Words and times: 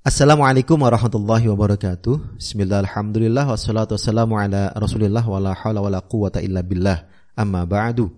Assalamualaikum 0.00 0.80
warahmatullahi 0.80 1.44
wabarakatuh. 1.52 2.40
Bismillah, 2.40 2.88
alhamdulillah, 2.88 3.44
wassalatu 3.44 4.00
wassalamu 4.00 4.40
ala 4.40 4.72
rasulillah 4.72 5.20
wa 5.20 5.36
la 5.36 5.52
hawla 5.52 5.84
wa 5.84 5.92
la 5.92 6.00
quwata 6.00 6.40
illa 6.40 6.64
billah. 6.64 7.04
Amma 7.36 7.68
ba'du. 7.68 8.08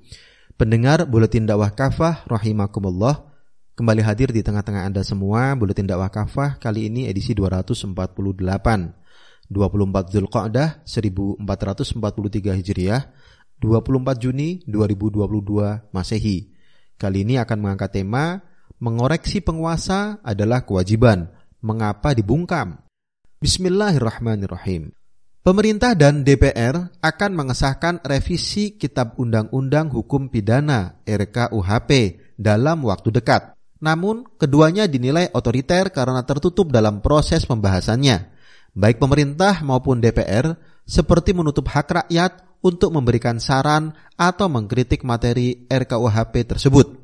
Pendengar 0.54 1.03
Buletin 1.10 1.42
Dakwah 1.42 1.74
Kafah, 1.74 2.22
rahimakumullah. 2.30 3.26
Kembali 3.74 3.98
hadir 3.98 4.30
di 4.30 4.46
tengah-tengah 4.46 4.87
Anda 4.87 5.03
semua, 5.03 5.58
Buletin 5.58 5.90
Dakwah 5.90 6.06
Kafah 6.06 6.62
kali 6.62 6.87
ini 6.87 7.10
edisi 7.10 7.35
248. 7.35 7.99
24 9.51 9.51
Zulqa'dah 10.14 10.87
1443 10.87 12.62
Hijriah, 12.62 13.10
24 13.58 14.22
Juni 14.22 14.62
2022 14.71 15.90
Masehi. 15.90 16.46
Kali 16.95 17.27
ini 17.27 17.42
akan 17.42 17.59
mengangkat 17.59 17.91
tema 17.91 18.38
mengoreksi 18.78 19.42
penguasa 19.42 20.23
adalah 20.23 20.62
kewajiban 20.62 21.41
mengapa 21.62 22.12
dibungkam. 22.12 22.83
Bismillahirrahmanirrahim. 23.38 24.91
Pemerintah 25.42 25.98
dan 25.98 26.23
DPR 26.23 26.95
akan 27.02 27.30
mengesahkan 27.34 27.98
revisi 28.06 28.78
Kitab 28.78 29.19
Undang-Undang 29.19 29.91
Hukum 29.91 30.30
Pidana 30.30 31.02
RKUHP 31.02 32.22
dalam 32.38 32.86
waktu 32.86 33.10
dekat. 33.10 33.59
Namun, 33.83 34.22
keduanya 34.38 34.86
dinilai 34.86 35.34
otoriter 35.34 35.91
karena 35.91 36.22
tertutup 36.22 36.70
dalam 36.70 37.02
proses 37.02 37.42
pembahasannya. 37.42 38.30
Baik 38.78 39.02
pemerintah 39.02 39.66
maupun 39.66 39.98
DPR 39.98 40.55
seperti 40.86 41.34
menutup 41.34 41.66
hak 41.66 42.06
rakyat 42.06 42.62
untuk 42.62 42.94
memberikan 42.94 43.42
saran 43.42 43.91
atau 44.14 44.47
mengkritik 44.47 45.02
materi 45.02 45.66
RKUHP 45.66 46.47
tersebut. 46.47 47.02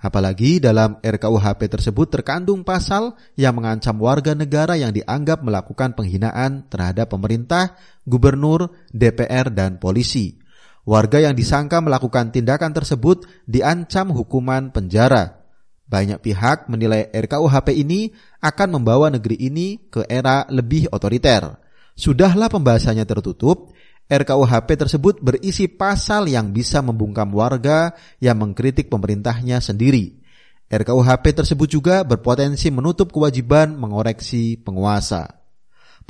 Apalagi 0.00 0.64
dalam 0.64 0.96
RKUHP 1.04 1.68
tersebut 1.68 2.08
terkandung 2.08 2.64
pasal 2.64 3.20
yang 3.36 3.60
mengancam 3.60 4.00
warga 4.00 4.32
negara 4.32 4.72
yang 4.72 4.96
dianggap 4.96 5.44
melakukan 5.44 5.92
penghinaan 5.92 6.64
terhadap 6.72 7.12
pemerintah, 7.12 7.76
gubernur, 8.08 8.72
DPR, 8.96 9.52
dan 9.52 9.76
polisi. 9.76 10.40
Warga 10.88 11.20
yang 11.20 11.36
disangka 11.36 11.84
melakukan 11.84 12.32
tindakan 12.32 12.72
tersebut 12.72 13.28
diancam 13.44 14.16
hukuman 14.16 14.72
penjara. 14.72 15.44
Banyak 15.84 16.24
pihak 16.24 16.72
menilai 16.72 17.12
RKUHP 17.12 17.76
ini 17.76 18.08
akan 18.40 18.80
membawa 18.80 19.12
negeri 19.12 19.36
ini 19.36 19.84
ke 19.92 20.08
era 20.08 20.48
lebih 20.48 20.88
otoriter. 20.88 21.60
Sudahlah 21.92 22.48
pembahasannya 22.48 23.04
tertutup, 23.04 23.76
RKUHP 24.10 24.68
tersebut 24.74 25.22
berisi 25.22 25.70
pasal 25.70 26.26
yang 26.26 26.50
bisa 26.50 26.82
membungkam 26.82 27.30
warga 27.30 27.94
yang 28.18 28.42
mengkritik 28.42 28.90
pemerintahnya 28.90 29.62
sendiri. 29.62 30.18
RKUHP 30.66 31.30
tersebut 31.30 31.70
juga 31.70 32.02
berpotensi 32.02 32.74
menutup 32.74 33.14
kewajiban 33.14 33.78
mengoreksi 33.78 34.58
penguasa. 34.58 35.38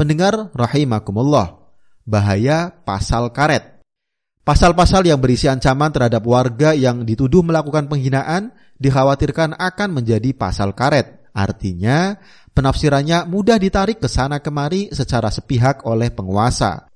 Pendengar 0.01 0.49
rahimakumullah, 0.57 1.61
bahaya 2.09 2.73
pasal 2.73 3.37
karet. 3.37 3.85
Pasal-pasal 4.49 5.05
yang 5.05 5.21
berisi 5.21 5.45
ancaman 5.45 5.93
terhadap 5.93 6.25
warga 6.25 6.73
yang 6.73 7.05
dituduh 7.05 7.45
melakukan 7.45 7.85
penghinaan 7.85 8.57
dikhawatirkan 8.81 9.61
akan 9.61 9.89
menjadi 9.93 10.33
pasal 10.33 10.73
karet. 10.73 11.21
Artinya, 11.37 12.17
penafsirannya 12.57 13.29
mudah 13.29 13.61
ditarik 13.61 14.01
ke 14.01 14.09
sana 14.09 14.41
kemari 14.41 14.89
secara 14.91 15.29
sepihak 15.29 15.85
oleh 15.85 16.09
penguasa. 16.09 16.90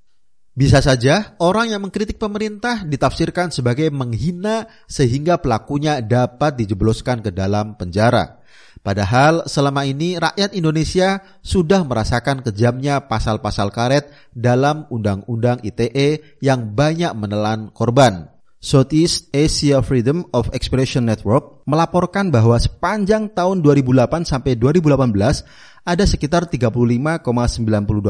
Bisa 0.54 0.78
saja 0.78 1.34
orang 1.42 1.74
yang 1.74 1.82
mengkritik 1.82 2.14
pemerintah 2.14 2.86
ditafsirkan 2.86 3.50
sebagai 3.50 3.90
menghina 3.90 4.70
sehingga 4.86 5.42
pelakunya 5.42 5.98
dapat 5.98 6.54
dijebloskan 6.54 7.26
ke 7.26 7.34
dalam 7.34 7.74
penjara. 7.74 8.38
Padahal 8.78 9.50
selama 9.50 9.82
ini 9.82 10.14
rakyat 10.14 10.54
Indonesia 10.54 11.18
sudah 11.42 11.82
merasakan 11.82 12.46
kejamnya 12.46 13.02
pasal-pasal 13.10 13.74
karet 13.74 14.06
dalam 14.30 14.86
Undang-Undang 14.94 15.66
ITE 15.66 16.38
yang 16.38 16.70
banyak 16.70 17.10
menelan 17.18 17.74
korban. 17.74 18.30
Southeast 18.62 19.34
Asia 19.34 19.82
Freedom 19.82 20.22
of 20.30 20.54
Expression 20.54 21.02
Network 21.02 21.66
melaporkan 21.66 22.30
bahwa 22.30 22.54
sepanjang 22.56 23.34
tahun 23.34 23.58
2008 23.58 24.22
sampai 24.22 24.54
2018 24.54 25.84
ada 25.84 26.04
sekitar 26.06 26.46
35,92 26.46 27.26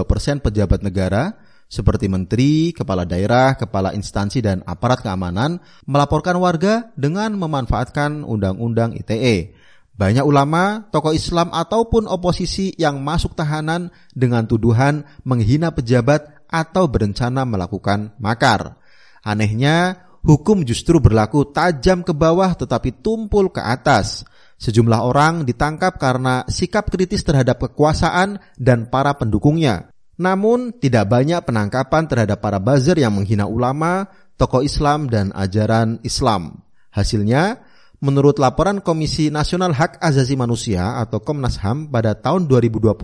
persen 0.05 0.39
pejabat 0.45 0.85
negara 0.85 1.35
seperti 1.69 2.07
menteri, 2.07 2.71
kepala 2.71 3.03
daerah, 3.03 3.59
kepala 3.59 3.91
instansi, 3.97 4.45
dan 4.45 4.63
aparat 4.63 5.03
keamanan 5.03 5.59
melaporkan 5.89 6.39
warga 6.39 6.95
dengan 6.95 7.35
memanfaatkan 7.35 8.23
Undang-Undang 8.23 8.95
ITE. 9.01 9.57
Banyak 9.95 10.27
ulama, 10.27 10.91
tokoh 10.91 11.15
Islam, 11.15 11.55
ataupun 11.55 12.11
oposisi 12.11 12.75
yang 12.75 12.99
masuk 12.99 13.39
tahanan 13.39 13.95
dengan 14.11 14.43
tuduhan 14.43 15.07
menghina 15.23 15.71
pejabat 15.71 16.47
atau 16.51 16.91
berencana 16.91 17.47
melakukan 17.47 18.11
makar. 18.19 18.75
Anehnya, 19.23 20.11
hukum 20.27 20.67
justru 20.67 20.99
berlaku 20.99 21.47
tajam 21.55 22.03
ke 22.03 22.11
bawah 22.11 22.59
tetapi 22.59 23.03
tumpul 23.07 23.55
ke 23.55 23.63
atas. 23.63 24.27
Sejumlah 24.59 25.01
orang 25.03 25.47
ditangkap 25.47 25.99
karena 25.99 26.43
sikap 26.51 26.91
kritis 26.91 27.23
terhadap 27.23 27.63
kekuasaan 27.63 28.43
dan 28.59 28.91
para 28.91 29.15
pendukungnya. 29.15 29.94
Namun, 30.15 30.77
tidak 30.79 31.11
banyak 31.11 31.43
penangkapan 31.43 32.07
terhadap 32.07 32.39
para 32.39 32.63
buzzer 32.63 32.95
yang 32.95 33.15
menghina 33.15 33.51
ulama, 33.51 34.07
tokoh 34.39 34.63
Islam, 34.63 35.11
dan 35.11 35.35
ajaran 35.35 35.99
Islam. 36.07 36.63
Hasilnya, 36.95 37.59
menurut 37.99 38.39
laporan 38.39 38.79
Komisi 38.79 39.33
Nasional 39.33 39.75
Hak 39.75 39.99
Asasi 39.99 40.39
Manusia 40.39 41.03
atau 41.03 41.19
Komnas 41.19 41.59
HAM 41.59 41.91
pada 41.91 42.15
tahun 42.15 42.47
2020, 42.47 42.95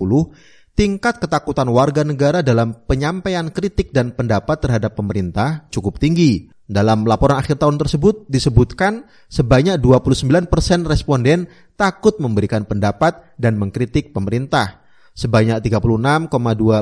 tingkat 0.78 1.18
ketakutan 1.18 1.66
warga 1.72 2.06
negara 2.06 2.44
dalam 2.46 2.86
penyampaian 2.86 3.50
kritik 3.50 3.90
dan 3.90 4.14
pendapat 4.14 4.62
terhadap 4.62 4.94
pemerintah 4.94 5.66
cukup 5.74 5.98
tinggi. 5.98 6.52
Dalam 6.70 7.02
laporan 7.02 7.34
akhir 7.34 7.58
tahun 7.58 7.82
tersebut 7.82 8.30
disebutkan 8.30 9.02
sebanyak 9.26 9.82
29% 9.82 10.46
responden 10.86 11.50
takut 11.74 12.14
memberikan 12.22 12.62
pendapat 12.62 13.34
dan 13.34 13.58
mengkritik 13.58 14.14
pemerintah. 14.14 14.86
Sebanyak 15.20 15.60
36,2 15.60 16.32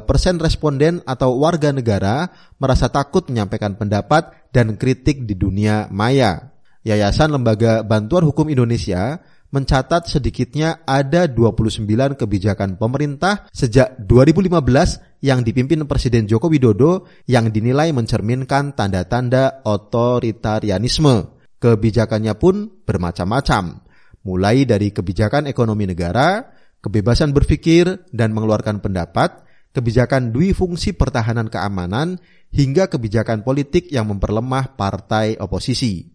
persen 0.06 0.38
responden 0.38 1.02
atau 1.02 1.42
warga 1.42 1.74
negara 1.74 2.30
merasa 2.62 2.86
takut 2.86 3.26
menyampaikan 3.26 3.74
pendapat 3.74 4.30
dan 4.54 4.78
kritik 4.78 5.26
di 5.26 5.34
dunia 5.34 5.90
maya. 5.90 6.54
Yayasan 6.86 7.34
Lembaga 7.34 7.82
Bantuan 7.82 8.22
Hukum 8.22 8.46
Indonesia 8.46 9.18
mencatat 9.50 10.06
sedikitnya 10.06 10.86
ada 10.86 11.26
29 11.26 11.82
kebijakan 12.14 12.78
pemerintah 12.78 13.50
sejak 13.50 14.06
2015 14.06 15.18
yang 15.18 15.42
dipimpin 15.42 15.82
Presiden 15.90 16.30
Joko 16.30 16.46
Widodo 16.46 17.10
yang 17.26 17.50
dinilai 17.50 17.90
mencerminkan 17.90 18.78
tanda-tanda 18.78 19.66
otoritarianisme. 19.66 21.34
Kebijakannya 21.58 22.38
pun 22.38 22.70
bermacam-macam, 22.86 23.82
mulai 24.22 24.62
dari 24.62 24.94
kebijakan 24.94 25.50
ekonomi 25.50 25.90
negara, 25.90 26.54
kebebasan 26.78 27.34
berpikir 27.34 28.06
dan 28.14 28.30
mengeluarkan 28.34 28.78
pendapat, 28.78 29.42
kebijakan 29.74 30.30
dui 30.30 30.54
fungsi 30.54 30.94
pertahanan 30.94 31.50
keamanan, 31.50 32.18
hingga 32.48 32.88
kebijakan 32.88 33.44
politik 33.44 33.92
yang 33.92 34.08
memperlemah 34.08 34.78
partai 34.78 35.36
oposisi. 35.36 36.08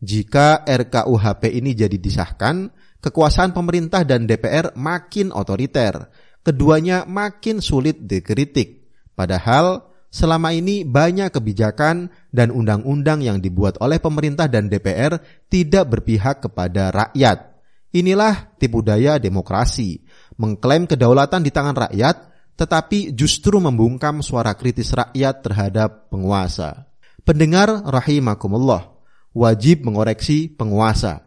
Jika 0.00 0.64
RKUHP 0.64 1.42
ini 1.54 1.72
jadi 1.76 1.96
disahkan, 1.96 2.68
kekuasaan 3.00 3.56
pemerintah 3.56 4.04
dan 4.04 4.28
DPR 4.28 4.76
makin 4.76 5.32
otoriter. 5.32 6.08
Keduanya 6.44 7.08
makin 7.08 7.64
sulit 7.64 8.04
dikritik. 8.04 8.84
Padahal 9.16 9.88
selama 10.12 10.52
ini 10.52 10.84
banyak 10.84 11.32
kebijakan 11.32 12.12
dan 12.28 12.52
undang-undang 12.52 13.24
yang 13.24 13.40
dibuat 13.40 13.80
oleh 13.80 13.96
pemerintah 13.96 14.44
dan 14.44 14.68
DPR 14.68 15.16
tidak 15.48 15.88
berpihak 15.88 16.44
kepada 16.44 16.92
rakyat 16.92 17.54
Inilah 17.94 18.58
tipu 18.58 18.82
daya 18.82 19.22
demokrasi, 19.22 20.02
mengklaim 20.40 20.88
kedaulatan 20.88 21.42
di 21.42 21.50
tangan 21.54 21.88
rakyat, 21.88 22.16
tetapi 22.54 23.14
justru 23.14 23.58
membungkam 23.58 24.22
suara 24.22 24.54
kritis 24.54 24.94
rakyat 24.94 25.42
terhadap 25.42 26.10
penguasa. 26.10 26.86
Pendengar 27.24 27.82
rahimakumullah, 27.82 28.94
wajib 29.34 29.86
mengoreksi 29.88 30.52
penguasa. 30.52 31.26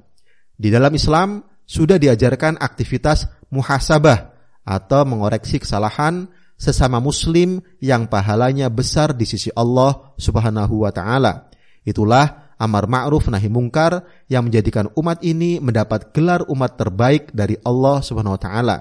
Di 0.56 0.72
dalam 0.72 0.94
Islam 0.96 1.44
sudah 1.68 2.00
diajarkan 2.00 2.58
aktivitas 2.58 3.28
muhasabah 3.52 4.34
atau 4.64 5.02
mengoreksi 5.04 5.60
kesalahan 5.60 6.28
sesama 6.58 6.98
muslim 6.98 7.62
yang 7.78 8.10
pahalanya 8.10 8.68
besar 8.72 9.14
di 9.14 9.24
sisi 9.30 9.54
Allah 9.54 10.16
Subhanahu 10.18 10.88
wa 10.88 10.92
taala. 10.92 11.48
Itulah 11.86 12.56
amar 12.58 12.90
ma'ruf 12.90 13.30
nahi 13.30 13.48
mungkar 13.48 14.04
yang 14.28 14.50
menjadikan 14.50 14.90
umat 14.98 15.22
ini 15.22 15.62
mendapat 15.62 16.12
gelar 16.12 16.44
umat 16.50 16.76
terbaik 16.76 17.32
dari 17.32 17.56
Allah 17.62 18.02
Subhanahu 18.02 18.36
wa 18.36 18.42
taala. 18.42 18.78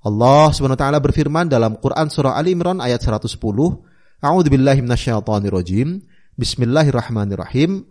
Allah 0.00 0.48
Subhanahu 0.48 0.80
wa 0.80 0.82
taala 0.82 0.98
berfirman 1.00 1.44
dalam 1.44 1.76
Quran 1.76 2.08
surah 2.08 2.32
Ali 2.32 2.56
Imran 2.56 2.80
ayat 2.80 3.04
110, 3.04 3.36
A'udzu 4.24 4.48
billahi 4.48 4.80
minasyaitonir 4.80 5.52
rajim. 5.52 6.00
Bismillahirrahmanirrahim. 6.40 7.84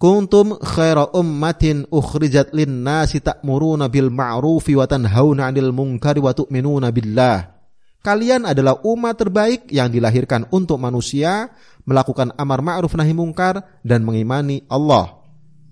Kuntum 0.00 0.56
khaira 0.56 1.12
ummatin 1.12 1.84
ukhrijat 1.92 2.56
lin-nasi 2.56 3.20
ta'muruna 3.20 3.92
bil 3.92 4.08
ma'rufi 4.08 4.72
wa 4.72 4.88
tanhauna 4.88 5.52
'anil 5.52 5.68
munkari 5.76 6.24
wa 6.24 6.32
tu'minuna 6.32 6.88
billah. 6.88 7.52
Kalian 8.00 8.48
adalah 8.48 8.80
umat 8.80 9.20
terbaik 9.20 9.68
yang 9.68 9.92
dilahirkan 9.92 10.48
untuk 10.56 10.80
manusia 10.80 11.52
melakukan 11.84 12.32
amar 12.40 12.64
ma'ruf 12.64 12.96
nahi 12.96 13.12
mungkar 13.12 13.60
dan 13.84 14.00
mengimani 14.00 14.64
Allah. 14.72 15.19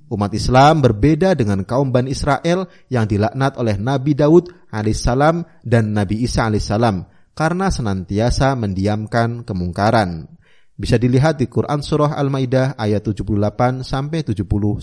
Umat 0.08 0.32
Islam 0.32 0.80
berbeda 0.80 1.36
dengan 1.36 1.68
kaum 1.68 1.92
Bani 1.92 2.16
Israel 2.16 2.64
yang 2.88 3.04
dilaknat 3.04 3.60
oleh 3.60 3.76
Nabi 3.76 4.16
Daud 4.16 4.48
alaihissalam 4.72 5.44
dan 5.60 5.92
Nabi 5.92 6.24
Isa 6.24 6.48
alaihissalam 6.48 7.04
karena 7.36 7.68
senantiasa 7.68 8.56
mendiamkan 8.56 9.44
kemungkaran. 9.44 10.32
Bisa 10.78 10.96
dilihat 10.96 11.36
di 11.36 11.46
Quran 11.50 11.84
Surah 11.84 12.16
Al-Maidah 12.16 12.80
ayat 12.80 13.04
78 13.04 13.84
sampai 13.84 14.24
79. 14.24 14.80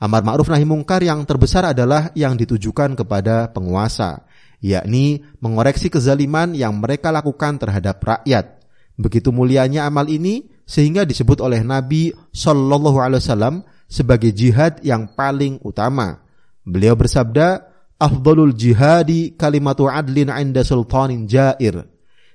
Amar 0.00 0.22
ma'ruf 0.24 0.48
nahi 0.48 0.64
mungkar 0.64 1.04
yang 1.04 1.20
terbesar 1.28 1.76
adalah 1.76 2.08
yang 2.16 2.40
ditujukan 2.40 2.96
kepada 2.96 3.52
penguasa, 3.52 4.24
yakni 4.64 5.28
mengoreksi 5.44 5.92
kezaliman 5.92 6.56
yang 6.56 6.80
mereka 6.80 7.12
lakukan 7.12 7.60
terhadap 7.60 8.00
rakyat. 8.00 8.64
Begitu 8.96 9.28
mulianya 9.28 9.84
amal 9.84 10.08
ini 10.08 10.48
sehingga 10.64 11.04
disebut 11.04 11.44
oleh 11.44 11.60
Nabi 11.60 12.16
Shallallahu 12.32 12.96
alaihi 12.96 13.20
wasallam 13.20 13.54
sebagai 13.90 14.30
jihad 14.30 14.78
yang 14.86 15.10
paling 15.10 15.58
utama. 15.66 16.22
Beliau 16.62 16.94
bersabda, 16.94 17.66
"Afdalul 17.98 18.54
jihadi 18.54 19.34
kalimatu 19.34 19.90
adlin 19.90 20.30
'inda 20.30 20.62
sultanin 20.62 21.26
jair." 21.26 21.90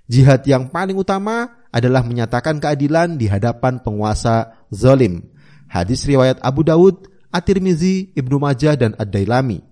Jihad 0.06 0.44
yang 0.46 0.70
paling 0.70 1.00
utama 1.00 1.66
adalah 1.72 2.06
menyatakan 2.06 2.62
keadilan 2.62 3.18
di 3.18 3.26
hadapan 3.26 3.82
penguasa 3.82 4.54
zalim. 4.70 5.26
Hadis 5.66 6.06
riwayat 6.06 6.38
Abu 6.46 6.62
Dawud, 6.62 7.10
At-Tirmizi, 7.34 8.14
Ibnu 8.14 8.38
Majah 8.38 8.78
dan 8.78 8.94
Ad-Dailami. 8.96 9.66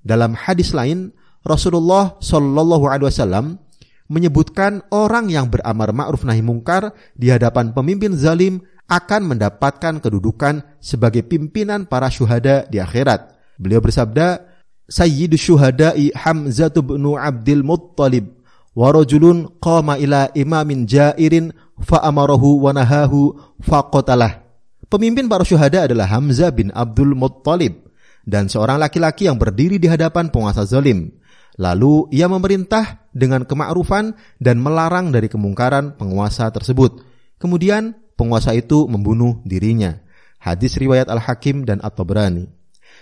Dalam 0.00 0.32
hadis 0.32 0.70
lain, 0.72 1.10
Rasulullah 1.42 2.16
Shallallahu 2.22 2.86
alaihi 2.86 3.10
wasallam 3.10 3.46
menyebutkan 4.10 4.82
orang 4.90 5.30
yang 5.30 5.46
beramar 5.50 5.94
ma'ruf 5.94 6.26
nahi 6.26 6.42
mungkar 6.42 6.94
di 7.14 7.30
hadapan 7.30 7.70
pemimpin 7.70 8.14
zalim 8.18 8.62
akan 8.90 9.32
mendapatkan 9.32 10.02
kedudukan 10.02 10.82
sebagai 10.82 11.22
pimpinan 11.22 11.86
para 11.86 12.10
syuhada 12.10 12.66
di 12.66 12.82
akhirat. 12.82 13.38
Beliau 13.54 13.78
bersabda, 13.78 14.50
Sayyidu 14.90 15.38
syuhada'i 15.38 16.10
Hamzah 16.10 16.74
bin 16.74 17.06
Abdul 17.14 17.62
Muttalib 17.62 18.42
warajulun 18.74 19.62
qama 19.62 19.94
ila 20.02 20.26
imamin 20.34 20.90
jairin 20.90 21.54
fa 21.78 22.02
amarahu 22.02 22.66
wa 22.66 22.74
nahahu 22.74 23.38
faqatalah. 23.62 24.42
Pemimpin 24.90 25.30
para 25.30 25.46
syuhada 25.46 25.86
adalah 25.86 26.10
Hamzah 26.10 26.50
bin 26.50 26.74
Abdul 26.74 27.14
Muttalib 27.14 27.86
dan 28.26 28.50
seorang 28.50 28.82
laki-laki 28.82 29.30
yang 29.30 29.38
berdiri 29.38 29.78
di 29.78 29.86
hadapan 29.86 30.34
penguasa 30.34 30.66
zalim. 30.66 31.14
Lalu 31.60 32.10
ia 32.10 32.26
memerintah 32.26 33.06
dengan 33.14 33.46
kemakrufan 33.46 34.16
dan 34.42 34.58
melarang 34.58 35.14
dari 35.14 35.30
kemungkaran 35.30 35.94
penguasa 35.94 36.50
tersebut. 36.50 37.04
Kemudian 37.38 37.94
penguasa 38.20 38.52
itu 38.52 38.84
membunuh 38.84 39.40
dirinya. 39.48 39.96
Hadis 40.36 40.76
riwayat 40.76 41.08
Al-Hakim 41.08 41.64
dan 41.64 41.80
At-Tabrani. 41.80 42.52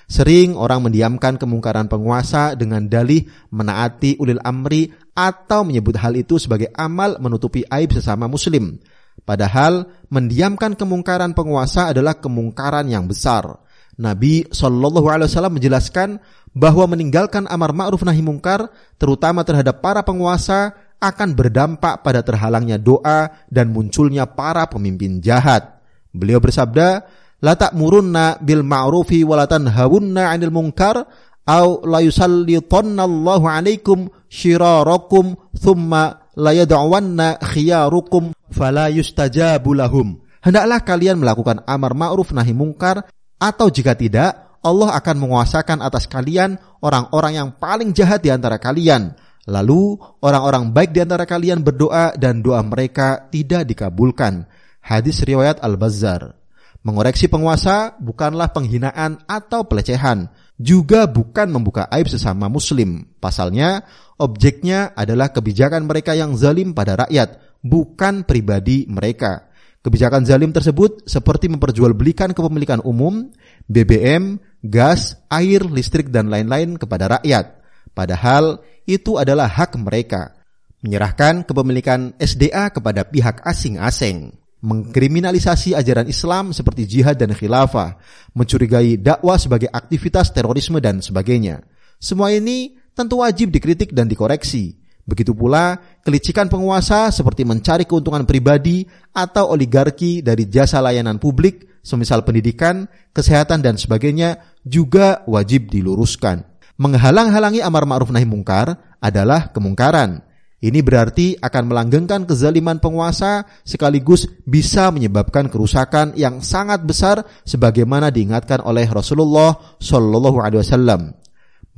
Sering 0.07 0.57
orang 0.57 0.87
mendiamkan 0.87 1.37
kemungkaran 1.37 1.91
penguasa 1.91 2.55
dengan 2.55 2.87
dalih 2.87 3.29
menaati 3.53 4.17
ulil 4.17 4.41
amri 4.41 4.95
atau 5.13 5.67
menyebut 5.67 5.99
hal 6.01 6.17
itu 6.17 6.39
sebagai 6.41 6.71
amal 6.73 7.21
menutupi 7.21 7.67
aib 7.67 7.93
sesama 7.93 8.25
muslim. 8.25 8.81
Padahal 9.27 9.91
mendiamkan 10.09 10.79
kemungkaran 10.79 11.37
penguasa 11.37 11.93
adalah 11.93 12.17
kemungkaran 12.17 12.89
yang 12.89 13.05
besar. 13.05 13.61
Nabi 13.99 14.47
Shallallahu 14.49 15.11
Alaihi 15.11 15.29
Wasallam 15.29 15.59
menjelaskan 15.59 16.09
bahwa 16.57 16.89
meninggalkan 16.89 17.45
amar 17.51 17.77
ma'ruf 17.77 18.01
nahi 18.07 18.25
mungkar, 18.25 18.71
terutama 18.97 19.45
terhadap 19.45 19.85
para 19.85 20.01
penguasa, 20.07 20.73
akan 20.99 21.35
berdampak 21.35 22.03
pada 22.03 22.21
terhalangnya 22.27 22.77
doa 22.79 23.47
dan 23.47 23.71
munculnya 23.71 24.27
para 24.27 24.67
pemimpin 24.67 25.23
jahat. 25.23 25.79
Beliau 26.11 26.43
bersabda, 26.43 27.07
la 27.43 27.55
ta'murunna 27.55 28.43
bil 28.43 28.67
ma'rufi 28.67 29.23
wa 29.23 29.39
la 29.39 29.47
tanhawunna 29.47 30.35
'anil 30.35 30.51
munkar 30.51 31.07
au 31.47 31.87
la 31.87 32.03
yusallitanna 32.03 33.07
Allahu 33.07 33.47
'alaikum 33.47 34.11
syirarakum 34.27 35.39
thumma 35.55 36.29
la 36.35 36.53
yad'awanna 36.55 37.39
khiyarukum 37.43 38.35
fala 38.51 38.91
yustajabu 38.91 39.75
lahum. 39.75 40.19
Hendaklah 40.43 40.83
kalian 40.83 41.19
melakukan 41.19 41.63
amar 41.67 41.95
ma'ruf 41.95 42.31
nahi 42.31 42.55
mungkar 42.55 43.07
atau 43.39 43.67
jika 43.71 43.95
tidak 43.95 44.59
Allah 44.63 44.95
akan 44.99 45.17
menguasakan 45.23 45.79
atas 45.83 46.11
kalian 46.11 46.59
orang-orang 46.83 47.39
yang 47.39 47.49
paling 47.55 47.95
jahat 47.95 48.23
di 48.23 48.31
antara 48.35 48.59
kalian. 48.59 49.15
Lalu 49.49 49.97
orang-orang 50.21 50.77
baik 50.77 50.93
di 50.93 51.01
antara 51.01 51.25
kalian 51.25 51.65
berdoa 51.65 52.13
dan 52.21 52.45
doa 52.45 52.61
mereka 52.61 53.33
tidak 53.33 53.65
dikabulkan. 53.65 54.45
Hadis 54.85 55.25
riwayat 55.25 55.65
Al-Bazzar. 55.65 56.37
Mengoreksi 56.85 57.27
penguasa 57.27 57.97
bukanlah 57.99 58.55
penghinaan 58.55 59.25
atau 59.27 59.67
pelecehan, 59.67 60.31
juga 60.61 61.11
bukan 61.11 61.51
membuka 61.51 61.91
aib 61.91 62.07
sesama 62.07 62.47
muslim. 62.47 63.09
Pasalnya, 63.19 63.83
objeknya 64.21 64.95
adalah 64.95 65.35
kebijakan 65.35 65.91
mereka 65.91 66.15
yang 66.15 66.39
zalim 66.39 66.77
pada 66.77 66.95
rakyat, 67.05 67.59
bukan 67.65 68.23
pribadi 68.23 68.87
mereka. 68.87 69.51
Kebijakan 69.83 70.23
zalim 70.23 70.55
tersebut 70.55 71.09
seperti 71.09 71.51
memperjualbelikan 71.51 72.31
kepemilikan 72.31 72.79
umum, 72.87 73.27
BBM, 73.67 74.39
gas, 74.63 75.19
air, 75.33 75.67
listrik, 75.67 76.15
dan 76.15 76.31
lain-lain 76.31 76.79
kepada 76.79 77.19
rakyat. 77.19 77.58
Padahal 77.99 78.63
itu 78.87 79.19
adalah 79.19 79.51
hak 79.51 79.75
mereka. 79.83 80.39
Menyerahkan 80.87 81.43
kepemilikan 81.43 82.15
SDA 82.23 82.71
kepada 82.71 83.03
pihak 83.03 83.43
asing-asing 83.43 84.39
mengkriminalisasi 84.59 85.75
ajaran 85.79 86.11
Islam 86.11 86.51
seperti 86.51 86.87
jihad 86.87 87.15
dan 87.15 87.31
khilafah, 87.31 87.99
mencurigai 88.35 88.99
dakwah 88.99 89.39
sebagai 89.39 89.71
aktivitas 89.71 90.35
terorisme 90.35 90.83
dan 90.83 90.99
sebagainya. 90.99 91.63
Semua 92.03 92.35
ini 92.35 92.75
tentu 92.95 93.23
wajib 93.23 93.55
dikritik 93.55 93.95
dan 93.95 94.11
dikoreksi. 94.11 94.79
Begitu 95.09 95.33
pula 95.33 95.79
kelicikan 96.05 96.53
penguasa 96.53 97.09
seperti 97.09 97.47
mencari 97.47 97.89
keuntungan 97.89 98.29
pribadi 98.29 98.85
atau 99.15 99.55
oligarki 99.57 100.21
dari 100.21 100.51
jasa 100.51 100.85
layanan 100.85 101.17
publik, 101.17 101.81
semisal 101.81 102.27
pendidikan, 102.27 102.85
kesehatan 103.17 103.65
dan 103.65 103.81
sebagainya 103.81 104.43
juga 104.67 105.25
wajib 105.25 105.73
diluruskan. 105.73 106.45
Menghalang-halangi 106.79 107.59
amar 107.59 107.85
ma'ruf 107.85 108.15
nahi 108.15 108.23
mungkar 108.23 108.79
adalah 109.03 109.51
kemungkaran 109.51 110.23
ini 110.59 110.83
berarti 110.83 111.39
akan 111.39 111.71
melanggengkan 111.71 112.27
kezaliman 112.27 112.83
penguasa 112.83 113.47
sekaligus 113.63 114.27
bisa 114.43 114.91
menyebabkan 114.91 115.47
kerusakan 115.47 116.19
yang 116.19 116.43
sangat 116.43 116.83
besar 116.83 117.23
sebagaimana 117.47 118.11
diingatkan 118.11 118.67
oleh 118.67 118.91
Rasulullah 118.91 119.55
Shallallahu 119.79 120.43
alaihi 120.43 120.67
wasallam. 120.67 121.15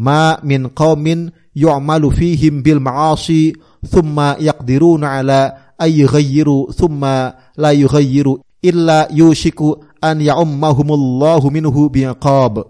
Ma 0.01 0.41
min 0.41 0.73
qaumin 0.73 1.29
yu'malu 1.53 2.09
fihim 2.09 2.65
bil 2.65 2.81
ma'asi 2.81 3.53
thumma 3.85 4.41
yaqdiruna 4.41 5.21
ala 5.21 5.41
ay 5.77 6.01
yughayyiru 6.01 6.73
thumma 6.73 7.37
la 7.61 7.77
yughayyiru 7.77 8.41
illa 8.65 9.13
yushiku 9.13 9.77
an 10.01 10.25
ya'ummahumullahu 10.25 11.53
minhu 11.53 11.93
biqab. 11.93 12.65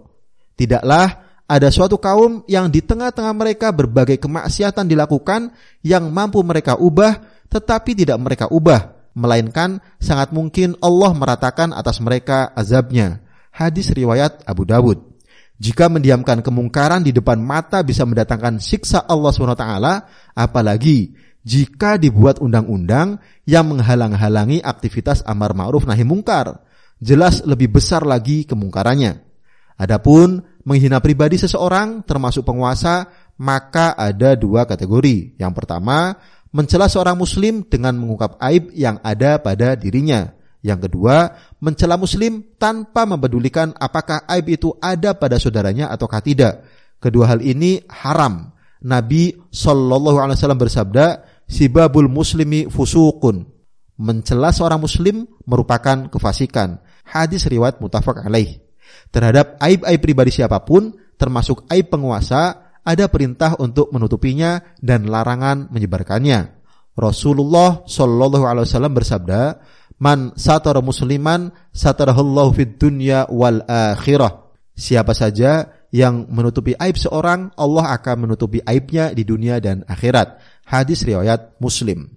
Tidaklah 0.59 1.30
ada 1.51 1.67
suatu 1.75 1.99
kaum 1.99 2.47
yang 2.47 2.71
di 2.71 2.79
tengah-tengah 2.79 3.35
mereka 3.35 3.75
berbagai 3.75 4.23
kemaksiatan 4.23 4.87
dilakukan 4.87 5.51
yang 5.83 6.07
mampu 6.15 6.39
mereka 6.47 6.79
ubah 6.79 7.19
tetapi 7.51 7.99
tidak 7.99 8.23
mereka 8.23 8.47
ubah 8.47 8.95
melainkan 9.19 9.83
sangat 9.99 10.31
mungkin 10.31 10.79
Allah 10.79 11.11
meratakan 11.11 11.75
atas 11.75 11.99
mereka 11.99 12.55
azabnya. 12.55 13.19
Hadis 13.51 13.91
riwayat 13.91 14.47
Abu 14.47 14.63
Dawud. 14.63 15.11
Jika 15.59 15.91
mendiamkan 15.91 16.39
kemungkaran 16.41 17.03
di 17.03 17.11
depan 17.11 17.43
mata 17.43 17.83
bisa 17.83 18.07
mendatangkan 18.07 18.63
siksa 18.63 19.05
Allah 19.05 19.35
SWT, 19.35 19.67
apalagi 20.33 21.13
jika 21.43 21.99
dibuat 21.99 22.39
undang-undang 22.39 23.19
yang 23.45 23.69
menghalang-halangi 23.69 24.63
aktivitas 24.63 25.27
amar 25.27 25.53
ma'ruf 25.53 25.85
nahi 25.85 26.07
mungkar, 26.07 26.63
jelas 27.03 27.43
lebih 27.45 27.77
besar 27.77 28.07
lagi 28.07 28.49
kemungkarannya. 28.49 29.21
Adapun 29.77 30.41
menghina 30.65 31.01
pribadi 31.01 31.41
seseorang 31.41 32.05
termasuk 32.05 32.45
penguasa, 32.45 33.09
maka 33.41 33.97
ada 33.97 34.37
dua 34.37 34.69
kategori. 34.69 35.41
Yang 35.41 35.53
pertama, 35.57 36.17
mencela 36.53 36.91
seorang 36.91 37.17
muslim 37.17 37.65
dengan 37.65 37.97
mengungkap 37.97 38.37
aib 38.43 38.75
yang 38.77 39.01
ada 39.01 39.41
pada 39.41 39.75
dirinya. 39.79 40.37
Yang 40.61 40.89
kedua, 40.93 41.41
mencela 41.65 41.97
muslim 41.97 42.45
tanpa 42.61 43.09
mempedulikan 43.09 43.73
apakah 43.81 44.29
aib 44.29 44.61
itu 44.61 44.77
ada 44.77 45.17
pada 45.17 45.41
saudaranya 45.41 45.89
ataukah 45.89 46.21
tidak. 46.21 46.69
Kedua 47.01 47.33
hal 47.33 47.41
ini 47.41 47.81
haram. 47.89 48.53
Nabi 48.85 49.33
Shallallahu 49.49 50.21
alaihi 50.21 50.37
wasallam 50.37 50.61
bersabda, 50.61 51.25
"Sibabul 51.49 52.13
muslimi 52.13 52.69
fusukun." 52.69 53.49
Mencela 54.01 54.53
seorang 54.53 54.81
muslim 54.81 55.29
merupakan 55.45 56.09
kefasikan. 56.13 56.81
Hadis 57.05 57.49
riwayat 57.49 57.81
mutafak 57.81 58.21
alaih. 58.25 58.61
Terhadap 59.11 59.59
aib-aib 59.59 60.01
pribadi 60.01 60.31
siapa 60.31 60.63
pun, 60.63 60.95
termasuk 61.19 61.67
aib 61.69 61.91
penguasa, 61.91 62.71
ada 62.81 63.07
perintah 63.13 63.57
untuk 63.61 63.93
menutupinya 63.93 64.61
dan 64.81 65.07
larangan 65.07 65.69
menyebarkannya. 65.69 66.61
Rasulullah 66.97 67.87
Shallallahu 67.87 68.45
Alaihi 68.45 68.67
Wasallam 68.67 68.95
bersabda, 68.97 69.41
"Man 70.01 70.35
satara 70.37 70.83
musliman 70.83 71.53
satarahullahu 71.73 72.51
fid 72.57 72.77
dunya 72.81 73.29
wal 73.31 73.63
akhirah." 73.65 74.53
Siapa 74.75 75.13
saja 75.13 75.69
yang 75.93 76.31
menutupi 76.31 76.73
aib 76.79 76.97
seorang, 76.97 77.53
Allah 77.59 77.93
akan 77.99 78.29
menutupi 78.29 78.63
aibnya 78.65 79.13
di 79.13 79.27
dunia 79.27 79.61
dan 79.61 79.85
akhirat. 79.85 80.41
Hadis 80.65 81.03
riwayat 81.03 81.59
Muslim. 81.61 82.09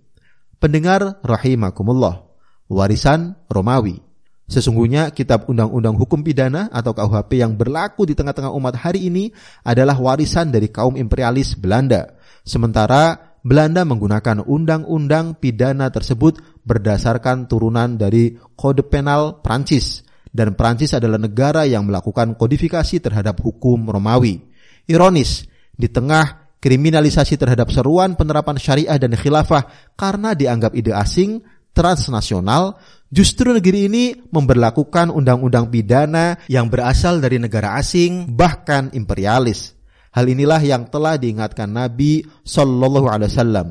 Pendengar 0.62 1.20
rahimakumullah. 1.26 2.24
Warisan 2.72 3.36
Romawi. 3.52 4.13
Sesungguhnya 4.44 5.16
kitab 5.16 5.48
undang-undang 5.48 5.96
hukum 5.96 6.20
pidana 6.20 6.68
atau 6.70 6.92
KUHP 6.92 7.40
yang 7.40 7.56
berlaku 7.56 8.04
di 8.04 8.14
tengah-tengah 8.14 8.52
umat 8.52 8.76
hari 8.76 9.08
ini 9.08 9.32
adalah 9.64 9.96
warisan 9.96 10.52
dari 10.52 10.68
kaum 10.68 11.00
imperialis 11.00 11.56
Belanda. 11.56 12.20
Sementara 12.44 13.36
Belanda 13.44 13.88
menggunakan 13.88 14.44
undang-undang 14.44 15.40
pidana 15.40 15.92
tersebut 15.92 16.40
berdasarkan 16.64 17.48
turunan 17.48 17.96
dari 17.96 18.36
kode 18.56 18.88
penal 18.88 19.44
Prancis 19.44 20.04
dan 20.34 20.58
Prancis 20.58 20.98
adalah 20.98 21.22
negara 21.22 21.64
yang 21.70 21.86
melakukan 21.86 22.34
kodifikasi 22.34 22.98
terhadap 22.98 23.38
hukum 23.46 23.86
Romawi. 23.86 24.42
Ironis, 24.90 25.46
di 25.78 25.88
tengah 25.88 26.58
kriminalisasi 26.58 27.38
terhadap 27.38 27.70
seruan 27.70 28.18
penerapan 28.18 28.58
syariah 28.58 28.98
dan 28.98 29.14
khilafah 29.14 29.94
karena 29.94 30.34
dianggap 30.34 30.74
ide 30.74 30.90
asing, 30.90 31.46
transnasional, 31.74 32.78
Justru 33.14 33.54
negeri 33.54 33.86
ini 33.86 34.06
memberlakukan 34.34 35.14
undang-undang 35.14 35.70
pidana 35.70 36.34
yang 36.50 36.66
berasal 36.66 37.22
dari 37.22 37.38
negara 37.38 37.78
asing, 37.78 38.26
bahkan 38.26 38.90
imperialis. 38.90 39.78
Hal 40.10 40.26
inilah 40.26 40.58
yang 40.58 40.90
telah 40.90 41.22
diingatkan 41.22 41.70
Nabi 41.70 42.26
Sallallahu 42.42 43.06
Alaihi 43.06 43.30
Wasallam. 43.30 43.68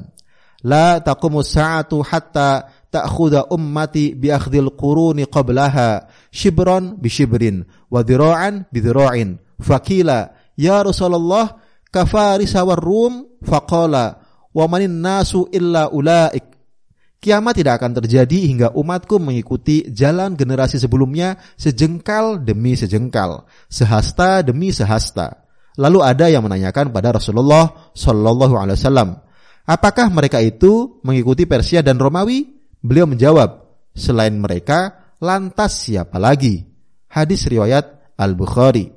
La 0.62 1.02
taqumu 1.02 1.42
sa'atu 1.42 2.06
hatta 2.06 2.70
ta'khudha 2.86 3.50
ummati 3.50 4.14
bi 4.14 4.30
akhdhil 4.30 4.78
quruni 4.78 5.26
qablaha 5.26 6.06
shibran 6.30 6.94
bi 7.02 7.10
shibrin 7.10 7.66
wa 7.90 7.98
dhira'an 8.06 8.70
bi 8.70 8.78
dhira'in. 8.78 9.42
Fakila 9.58 10.38
ya 10.54 10.86
Rasulullah 10.86 11.58
kafarisa 11.90 12.62
war 12.62 12.78
rum 12.78 13.26
faqala 13.42 14.22
wa 14.54 14.64
manin 14.70 15.02
nasu 15.02 15.50
illa 15.50 15.90
ulaik 15.90 16.51
Kiamat 17.22 17.54
tidak 17.54 17.78
akan 17.78 18.02
terjadi 18.02 18.50
hingga 18.50 18.68
umatku 18.74 19.22
mengikuti 19.22 19.86
jalan 19.94 20.34
generasi 20.34 20.82
sebelumnya 20.82 21.38
sejengkal 21.54 22.42
demi 22.42 22.74
sejengkal, 22.74 23.46
sehasta 23.70 24.42
demi 24.42 24.74
sehasta. 24.74 25.46
Lalu 25.78 26.02
ada 26.02 26.26
yang 26.26 26.42
menanyakan 26.42 26.90
pada 26.90 27.14
Rasulullah 27.14 27.94
Shallallahu 27.94 28.58
Alaihi 28.58 28.74
Wasallam, 28.74 29.22
apakah 29.62 30.10
mereka 30.10 30.42
itu 30.42 30.98
mengikuti 31.06 31.46
Persia 31.46 31.78
dan 31.78 32.02
Romawi? 32.02 32.58
Beliau 32.82 33.06
menjawab, 33.06 33.70
selain 33.94 34.34
mereka, 34.34 35.14
lantas 35.22 35.78
siapa 35.78 36.18
lagi? 36.18 36.66
Hadis 37.06 37.46
riwayat 37.46 38.18
Al 38.18 38.34
Bukhari. 38.34 38.90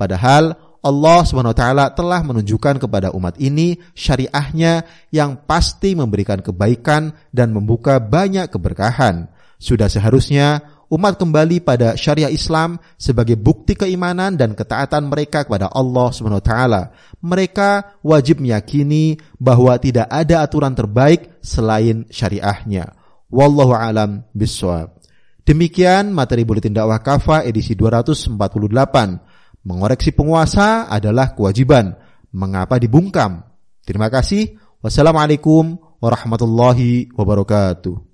Padahal 0.00 0.65
Allah 0.86 1.26
SWT 1.26 1.98
telah 1.98 2.20
menunjukkan 2.22 2.78
kepada 2.78 3.10
umat 3.10 3.34
ini 3.42 3.82
syariahnya 3.98 4.86
yang 5.10 5.42
pasti 5.42 5.98
memberikan 5.98 6.38
kebaikan 6.38 7.10
dan 7.34 7.50
membuka 7.50 7.98
banyak 7.98 8.46
keberkahan. 8.46 9.26
Sudah 9.58 9.90
seharusnya 9.90 10.62
umat 10.86 11.18
kembali 11.18 11.66
pada 11.66 11.98
syariah 11.98 12.30
Islam 12.30 12.78
sebagai 12.94 13.34
bukti 13.34 13.74
keimanan 13.74 14.38
dan 14.38 14.54
ketaatan 14.54 15.10
mereka 15.10 15.42
kepada 15.42 15.66
Allah 15.74 16.14
SWT. 16.14 16.54
Mereka 17.18 17.98
wajib 18.06 18.38
meyakini 18.38 19.18
bahwa 19.42 19.74
tidak 19.82 20.06
ada 20.06 20.46
aturan 20.46 20.70
terbaik 20.78 21.42
selain 21.42 22.06
syariahnya. 22.14 22.94
Wallahu 23.26 23.74
alam 23.74 24.22
biswab. 24.30 24.94
Demikian 25.46 26.10
materi 26.10 26.42
buletin 26.42 26.74
dakwah 26.74 26.98
kafa 27.02 27.46
edisi 27.46 27.78
248. 27.78 28.34
Mengoreksi 29.66 30.14
penguasa 30.14 30.86
adalah 30.86 31.34
kewajiban. 31.34 31.98
Mengapa 32.30 32.78
dibungkam? 32.78 33.42
Terima 33.82 34.06
kasih. 34.06 34.54
Wassalamualaikum 34.78 35.74
warahmatullahi 35.98 37.10
wabarakatuh. 37.18 38.05